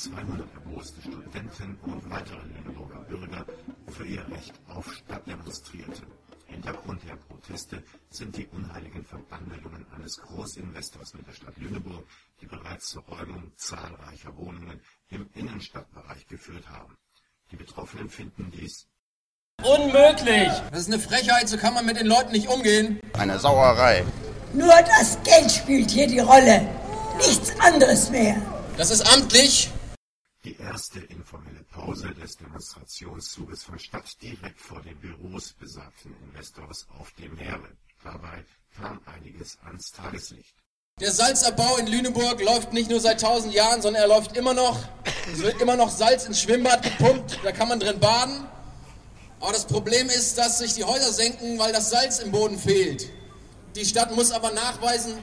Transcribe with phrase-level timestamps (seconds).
[0.00, 3.44] 200 erboste Studenten und weitere Lüneburger Bürger
[3.88, 6.06] für ihr Recht auf Stadt demonstrierten.
[6.46, 12.04] Hintergrund der Proteste sind die unheiligen Verbandlungen eines Großinvestors mit der Stadt Lüneburg,
[12.40, 16.96] die bereits zur Räumung zahlreicher Wohnungen im Innenstadtbereich geführt haben.
[17.50, 18.86] Die Betroffenen finden dies
[19.62, 20.50] Unmöglich!
[20.70, 23.00] Das ist eine Frechheit, so kann man mit den Leuten nicht umgehen.
[23.18, 24.04] Eine Sauerei.
[24.54, 26.66] Nur das Geld spielt hier die Rolle.
[27.18, 28.40] Nichts anderes mehr.
[28.76, 29.70] Das ist amtlich.
[30.44, 37.12] Die erste informelle Pause des Demonstrationszuges fand statt direkt vor den Büros besagten Investors auf
[37.12, 37.76] dem Meere.
[38.02, 40.54] Dabei kam einiges ans Tageslicht.
[40.98, 44.78] Der Salzabbau in Lüneburg läuft nicht nur seit tausend Jahren, sondern er läuft immer noch.
[45.32, 48.46] Es wird immer noch Salz ins Schwimmbad gepumpt, da kann man drin baden.
[49.40, 53.08] Aber das Problem ist, dass sich die Häuser senken, weil das Salz im Boden fehlt.
[53.76, 55.18] Die Stadt muss aber nachweisen,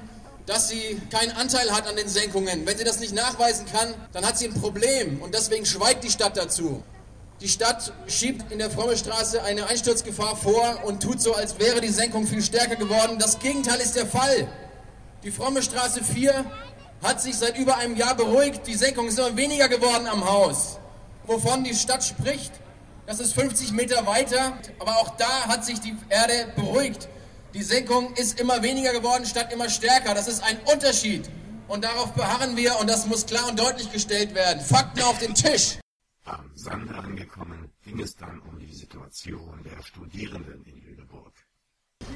[0.47, 2.65] dass sie keinen Anteil hat an den Senkungen.
[2.65, 6.09] Wenn sie das nicht nachweisen kann, dann hat sie ein Problem und deswegen schweigt die
[6.09, 6.81] Stadt dazu.
[7.41, 11.89] Die Stadt schiebt in der Frommestraße eine Einsturzgefahr vor und tut so, als wäre die
[11.89, 13.19] Senkung viel stärker geworden.
[13.19, 14.47] Das Gegenteil ist der Fall.
[15.23, 16.45] Die Frommestraße 4
[17.03, 18.65] hat sich seit über einem Jahr beruhigt.
[18.65, 20.79] Die Senkung ist immer weniger geworden am Haus.
[21.27, 22.53] Wovon die Stadt spricht,
[23.05, 27.09] das ist 50 Meter weiter, aber auch da hat sich die Erde beruhigt.
[27.57, 30.13] Die Senkung ist immer weniger geworden, statt immer stärker.
[30.13, 31.27] Das ist ein Unterschied.
[31.67, 34.63] Und darauf beharren wir und das muss klar und deutlich gestellt werden.
[34.63, 35.79] Fakten auf den Tisch.
[36.25, 41.33] Am Sande angekommen ging es dann um die Situation der Studierenden in Lüneburg.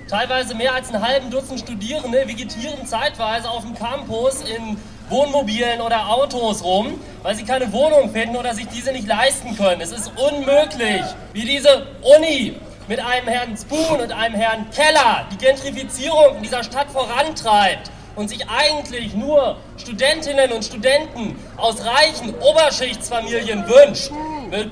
[0.08, 4.78] Teilweise mehr als einen halben Dutzend Studierende vegetieren zeitweise auf dem Campus in
[5.09, 9.81] Wohnmobilen oder Autos rum, weil sie keine Wohnung finden oder sich diese nicht leisten können.
[9.81, 11.02] Es ist unmöglich,
[11.33, 12.59] wie diese Uni
[12.92, 18.28] mit einem Herrn Spoon und einem Herrn Keller die Gentrifizierung in dieser Stadt vorantreibt und
[18.28, 24.11] sich eigentlich nur Studentinnen und Studenten aus reichen Oberschichtsfamilien wünscht.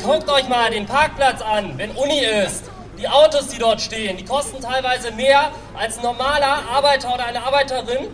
[0.04, 2.66] Guckt euch mal den Parkplatz an, wenn Uni ist.
[2.98, 7.42] Die Autos, die dort stehen, die kosten teilweise mehr als ein normaler Arbeiter oder eine
[7.42, 8.10] Arbeiterin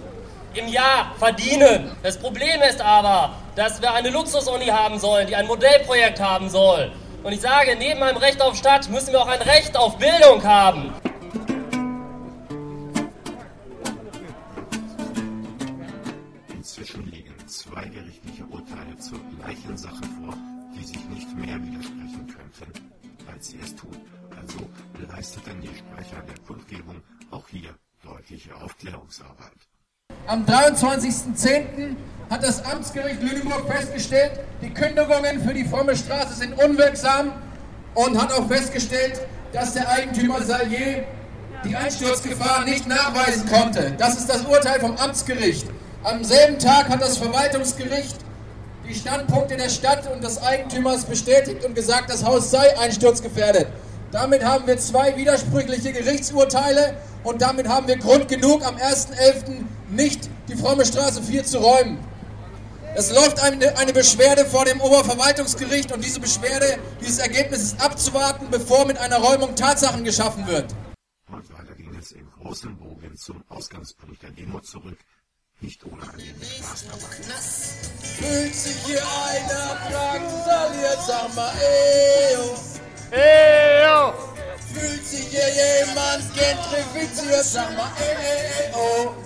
[0.53, 1.97] im Jahr verdienen.
[2.03, 6.91] Das Problem ist aber, dass wir eine Luxusuni haben sollen, die ein Modellprojekt haben soll.
[7.25, 10.43] Und ich sage, neben einem Recht auf Stadt müssen wir auch ein Recht auf Bildung
[10.43, 10.93] haben.
[16.53, 20.37] Inzwischen liegen zwei gerichtliche Urteile zur gleichen Sache vor,
[20.77, 22.91] die sich nicht mehr widersprechen könnten,
[23.33, 23.97] als sie es tun.
[24.39, 24.59] Also
[25.11, 29.57] leisteten die Sprecher der Kundgebung auch hier deutliche Aufklärungsarbeit.
[30.27, 31.95] Am 23.10.
[32.29, 34.31] hat das Amtsgericht Lüneburg festgestellt,
[34.61, 37.31] die Kündigungen für die Fromme Straße sind unwirksam
[37.93, 39.21] und hat auch festgestellt,
[39.53, 41.05] dass der Eigentümer Salier
[41.63, 43.93] die Einsturzgefahr nicht nachweisen konnte.
[43.97, 45.67] Das ist das Urteil vom Amtsgericht.
[46.03, 48.17] Am selben Tag hat das Verwaltungsgericht
[48.87, 53.67] die Standpunkte der Stadt und des Eigentümers bestätigt und gesagt, das Haus sei einsturzgefährdet.
[54.11, 59.63] Damit haben wir zwei widersprüchliche Gerichtsurteile und damit haben wir Grund genug, am 1.11.
[59.89, 61.97] nicht die Fromme Straße 4 zu räumen.
[62.97, 68.47] Es läuft eine, eine, Beschwerde vor dem Oberverwaltungsgericht und diese Beschwerde, dieses Ergebnis ist abzuwarten,
[68.49, 70.73] bevor mit einer Räumung Tatsachen geschaffen wird.
[71.29, 74.97] Und weiter ging es im großen Bogen zum Ausgangspunkt der Demo zurück,
[75.59, 76.85] nicht ohne ein wenig Spaß.
[78.17, 82.37] Fühlt sich hier einer drangsaliert, sag mal, ey,
[83.11, 84.13] Eyo!
[84.73, 89.24] Fühlt sich hier jemand gentrifiziert, sag mal, ey, ey, ey, oh.